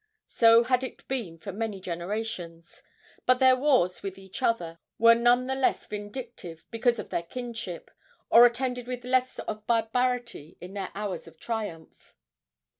[0.25, 2.81] So had it been for many generations.
[3.27, 7.91] But their wars with each other were none the less vindictive because of their kinship,
[8.31, 12.15] or attended with less of barbarity in their hours of triumph.